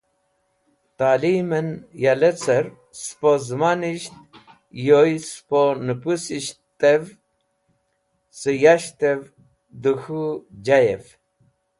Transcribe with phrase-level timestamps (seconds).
[0.97, 1.67] Ta’limen
[2.03, 2.65] ya lecer,
[3.05, 4.15] spo zẽmanisht
[4.87, 7.03] yoy spo nũpũsishtev
[8.37, 9.21] ce, yashtev
[9.81, 10.23] d k̃hũ
[10.65, 11.03] jayev.